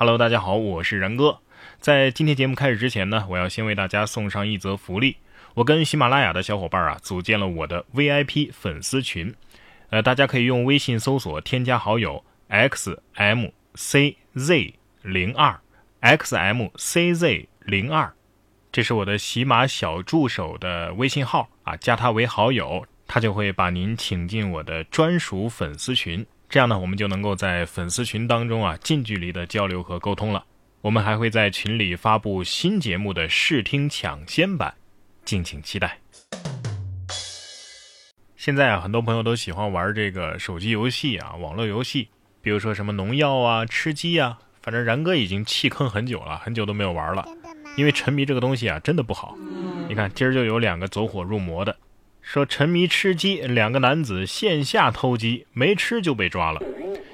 [0.00, 1.40] Hello，大家好，我是然哥。
[1.80, 5.16] 在今天节目开始之前呢，我要先为大家送上一则福利。
[5.54, 9.34] 我跟喜马拉雅的小伙伴啊，组建了我的 VIP 粉丝群。
[9.90, 13.52] 呃，大家可以用微信搜索添加好友 xmcz
[15.02, 15.58] 零二
[16.00, 18.12] xmcz 零二，
[18.70, 26.24] 这是我的喜马小助手的微信号啊，加他为好友，他就会把您请进我的专属粉丝群。
[26.50, 30.42] 这样呢，我们就能够在粉丝群当中啊，近距离的交流和沟通了。
[30.80, 34.74] 我们还会在群里发布新节目的试听抢先版，
[35.26, 35.98] 敬请期待。
[38.34, 42.08] 现在啊，很多朋友都喜欢玩这个手机游戏啊，网络游戏，
[42.40, 47.28] 比如说什么农药啊、吃鸡啊，反正然哥已经弃坑很久了，很久都没有玩了，
[47.76, 49.36] 因为沉迷这个东西啊，真的不好。
[49.86, 51.76] 你看，今儿就有两个走火入魔的。
[52.28, 56.60] 说沉迷吃鸡，两个男子线下偷鸡，没吃就被抓了。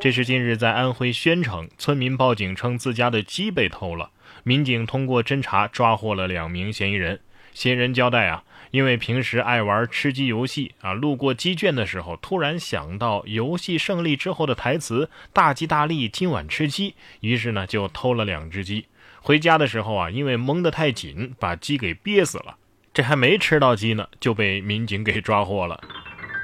[0.00, 4.10] 这是近日在安徽宣城，村民报警称自家的鸡被偷了。
[4.42, 7.20] 民警通过侦查抓获了两名嫌疑人。
[7.54, 18.86] 嫌疑人交代啊，因为平时爱玩吃鸡游戏啊，路过鸡圈的时候，突然想到游戏胜利之后的台词“大吉大利，今晚吃鸡”，于是呢就偷了两只鸡。
[19.20, 22.56] 回家的时候啊，因为蒙得太紧，把鸡给憋死了。
[22.96, 25.78] 这还没吃到鸡呢，就被民警给抓获了。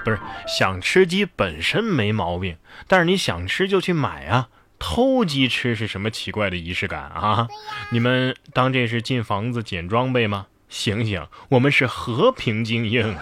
[0.05, 4.50] 不是想吃鸡本身没毛病，但是你想吃就去买啊！
[4.78, 7.48] 偷鸡吃是什么奇怪的仪式感啊？
[7.91, 10.48] 你们当这是进房子捡装备吗？
[10.69, 13.17] 醒醒，我们是和平精英。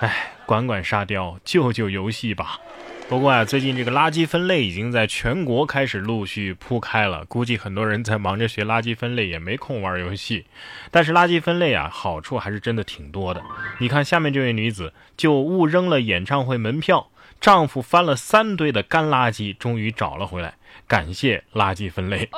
[0.00, 2.58] 哎，管管沙雕，救救游戏吧。
[3.08, 10.44] 不过啊，最近这个垃圾分类已经在全国开始陆续铺开了，估计很多人在忙着学垃圾分类，也没空玩游戏。
[10.90, 13.40] 但是垃圾分类啊，好处还是真的挺多的。
[13.78, 17.08] 你看下面这位女子就误扔了演唱会门票，
[17.40, 20.54] 丈夫翻了三堆的干垃圾，终于找了回来，
[20.88, 22.28] 感谢垃圾分类。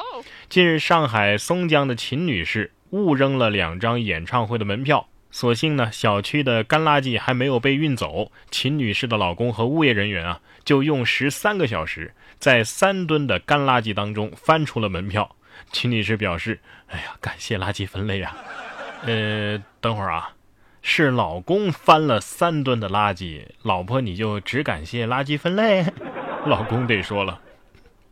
[0.51, 5.09] 近日，上海松江的秦女士误扔了两张演唱会的门票。
[5.31, 8.33] 所幸呢，小区的干垃圾还没有被运走。
[8.51, 15.37] 秦女士的老公和物业人员啊，就用时三个小时，在三吨的干垃圾当中翻出了门票。
[15.71, 18.37] 秦女士表示：“哎呀，感谢垃圾分类啊！”
[19.05, 20.33] 呃，等会儿啊，
[20.81, 25.85] 是老公翻了三吨的垃圾，老婆你就只感谢垃圾分类？
[26.47, 27.43] 老公得说了：“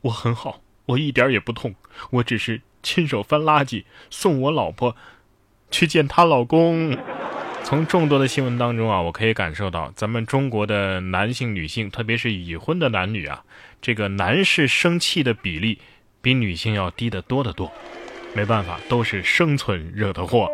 [0.02, 1.74] 我很好，我一点也不痛，
[2.10, 4.94] 我只是亲手翻垃圾送我老婆。”
[5.70, 6.96] 去见她老公。
[7.64, 13.42] 从众多的新闻当中啊，我可以感受到，咱们中国的男性、女性，特别是已婚的男女啊，
[13.82, 15.78] 这个男士生气的比例
[16.22, 17.72] 比女性要低得多得多。
[18.34, 20.48] 没办法，都是生存惹的祸。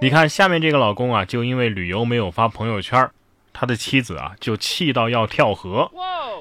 [0.00, 3.10] 你看下面这个老公啊，就因为旅游没有发朋友圈，
[3.52, 5.90] 他的妻子啊就气到要跳河。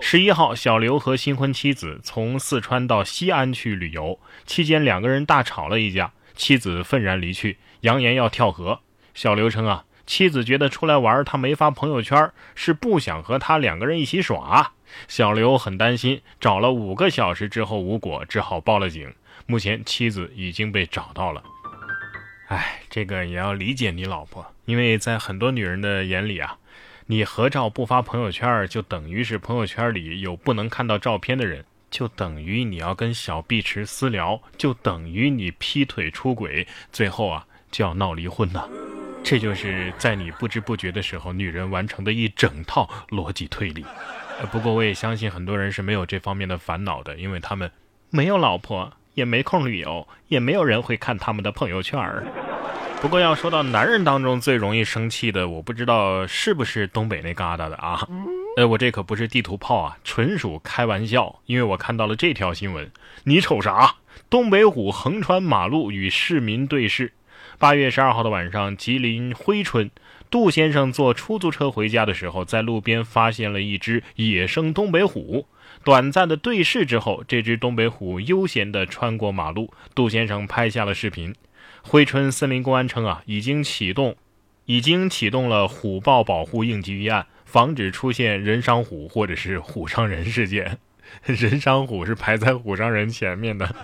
[0.02, 6.12] 十一号，小刘和新婚妻子从四川到西安去旅游，期间两个人大吵了一架。
[6.42, 8.80] 妻子愤然离去，扬言要跳河。
[9.14, 14.74] 小刘称啊，妻子觉得出来玩，他没发朋友圈，是不想和他两个人一起耍。
[15.08, 19.14] 小刘很担心，找了五个小时之后无果，只好报了警。
[19.46, 21.44] 目前妻子已经被找到了。
[22.48, 26.58] 哎，这个也要理解你老婆，因为在很多女人的眼里啊，
[27.06, 31.64] 你合照不发朋友圈，就等于是朋友圈里有不能看到照片的人。
[31.92, 38.68] 就等于你要跟小碧池私聊，就等于你劈腿出轨，最后啊就要闹离婚呢。
[39.24, 43.86] 这就是在你不知不觉的时候，女人完成的一整套逻辑推理。
[44.52, 47.70] 不过我也相信很多人是没有这方面的烦恼的，因为他们
[48.10, 52.26] 没有老婆，也没空旅游，也没有人会看他们的朋友圈儿。
[53.00, 58.08] 不过要说到男人当中最容易生气的，我不知道是不是东北那旮瘩的啊。
[58.58, 61.40] 呃，我这可不是地图炮啊，纯属开玩笑。
[61.46, 62.92] 因为我看到了这条新闻，
[63.24, 63.96] 你瞅啥？
[64.30, 67.14] 东北虎横穿马路与市民对视。
[67.58, 69.90] 八月十二号的晚上，吉林珲春，
[70.30, 75.48] 杜先生坐出租车回家的时候，在路边发现了一只野生东北虎。
[75.84, 81.34] 短暂的对视之后，这只东北虎悠闲地穿过马路，杜先生拍下了视频。
[81.84, 84.16] 珲春森林公安称啊，已经启动，
[84.66, 87.26] 已经启动了虎豹保护应急预案。
[87.52, 90.78] 防止出现人伤虎或者是虎伤人事件，
[91.26, 93.76] 人伤虎是排在虎伤人前面的。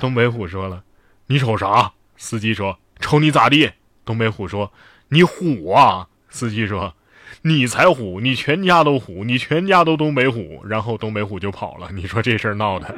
[0.00, 0.82] 东北虎说了
[1.28, 3.70] ：“你瞅啥？”司机说：“瞅你咋地？”
[4.06, 4.72] 东北虎说
[5.10, 6.94] ：“你虎啊！”司机说
[7.42, 11.90] ：“你才虎，你全家都虎，你全家都东北虎。”然后东北虎就跑了。
[11.92, 12.94] 你说这事儿闹的，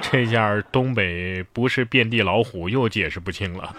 [0.00, 3.74] 这下东北不是遍地老虎，又解释不清了。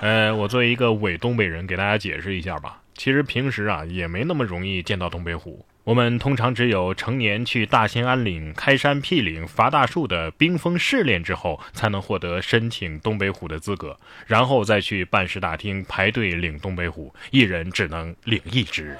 [0.00, 2.80] 呃，我作为一个伪东北人，给大家解释一下吧。
[2.94, 18.96] 其实平时啊也没那么容易见到东北虎，我们通常只有成年去大兴安岭开山辟岭伐大树的冰封试炼之后，才能获得申请东北虎的资格，然后再去办事大厅排队领东北虎，一人只能领一只。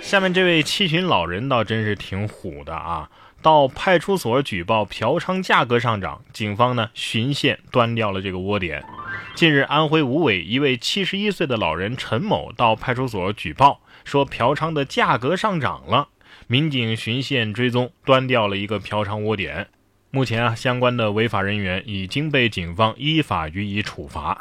[0.00, 3.08] 下面这位七旬老人倒真是挺虎的啊！
[3.42, 8.84] 到派出所举报嫖娼价格上涨，警方呢循线端掉了这个窝点。
[9.34, 13.80] 近日，安徽无为一位七十一岁的老人陈某到派出所举报。
[14.04, 16.08] 说嫖娼的价格上涨了，
[16.46, 19.68] 民警循线追踪，端掉了一个嫖娼窝点。
[20.10, 24.36] 目前啊，相关的违法人员已经被警方依法予以处罚。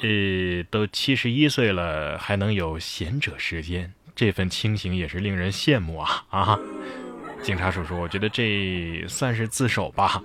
[0.00, 6.58] 呃，都七十一岁了，还能有闲者时间，这份清醒也是令人羡慕啊啊！
[7.42, 10.20] 警察叔叔，我觉得这算是自首吧。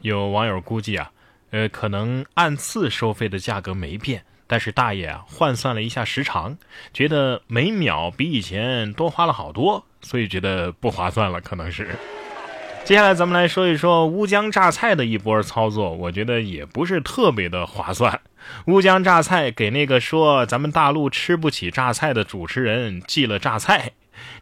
[0.00, 1.12] 有网友估计啊，
[1.50, 4.24] 呃，可能按次收费的价格没变。
[4.46, 6.58] 但是大爷啊，换算了一下时长，
[6.92, 11.94] 觉得每秒比以前多花了好多，所以觉得不划算了，可能是。
[12.84, 18.20] 接下来咱们来说一说乌江榨菜的一波操作，我觉得也不是特别的划算。
[18.66, 23.92] 乌江榨菜给那个说咱们大陆吃不起榨菜的主持人寄了榨菜，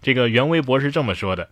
[0.01, 1.51] 这个原微博是这么说的：“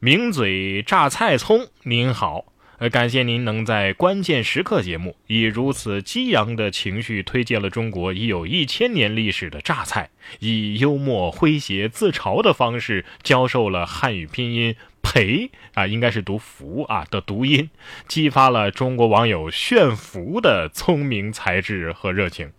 [0.00, 2.46] 名嘴榨菜葱，您好。”
[2.90, 10.10] 感谢您能在关键时刻节目以如此激昂的情绪推荐了中国已有一千年历史的榨菜，
[10.40, 17.70] 以幽默诙谐自嘲的方式教授了汉语拼音“培”啊，应该是读“福”啊的读音，
[18.08, 22.52] 激发了中国网友炫福的聪明才智和热情。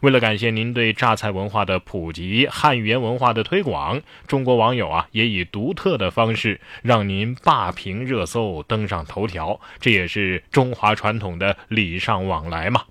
[0.00, 12.84] 为了感谢您对榨菜文化的普及、汉语言文化的推广，中国网友啊也以独特的方式让您霸屏热搜、登上头条，这也是中华传统的礼尚往来嘛。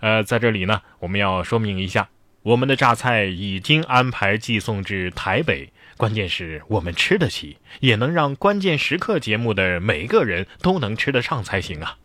[0.00, 2.08] 呃，在这里呢，我们要说明一下，
[2.42, 11.98] 我们的榨菜已经安排寄送至台北，关键是我们吃得起，也能让关键时刻节目的每个人都能吃得上才行啊。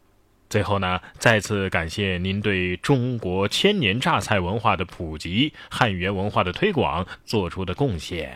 [0.49, 8.35] 最后呢，再次感谢您对中国千年榨菜文化的普及、汉语言文化的推广做出的贡献。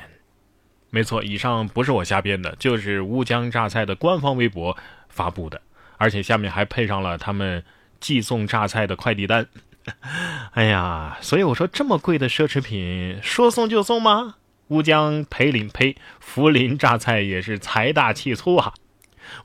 [0.92, 4.78] 没错，以上不是我瞎编的，就是乌江榨菜的官方微博
[5.10, 5.60] 发布的，
[5.98, 7.64] 而且下面还配上了他们
[8.00, 9.48] 寄送榨菜的快递单。
[10.54, 14.36] 哎呀，所以我说这么贵的奢侈品，说送就送吗？
[14.68, 18.74] 乌江培林呸，涪陵榨菜也是财大气粗啊！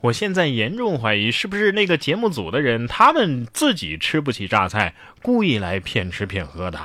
[0.03, 6.79] 我现在严重怀疑，是不是那个节目组的人，他们自己吃不起榨菜，故意来骗吃骗喝的。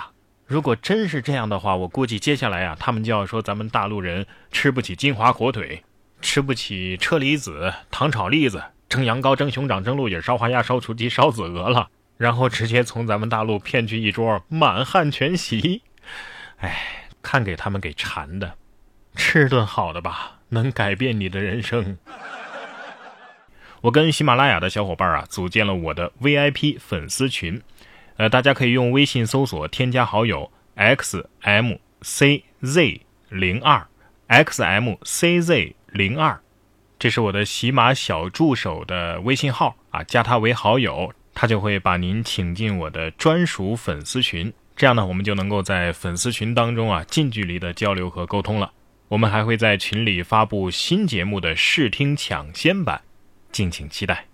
[0.45, 5.84] 如果真是这样的话，我估计接下来啊，他们就要说咱们大陆人吃不起金华火腿，
[6.22, 15.81] 吃不起车厘子、糖炒栗子、蒸羊羔、蒸熊掌、蒸鹿眼、烧花鸭、烧雏鸡、烧子鹅了，然后直接从咱们大陆骗去一桌满汉全席。
[16.57, 18.56] 哎，看给他们给馋的，
[19.16, 21.98] 吃顿好的吧，能改变你的人生。
[23.84, 27.62] 我跟喜马拉雅的小伙伴啊，组建了我的 VIP 粉丝群，
[28.16, 31.82] 呃，大家可以用微信搜索添加好友 xmcz
[33.28, 33.86] 零二
[34.30, 36.40] xmcz 零二，
[36.98, 48.72] 这是我的喜马小助手的微信号啊，加他为好友，他就会把您请进我的专属粉丝群，这样呢，我们就能够在粉丝群当中啊，近距离的交流和沟通了。
[49.10, 53.02] 我们还会在群里发布新节目的试听抢先版。
[53.54, 54.26] 敬请期待。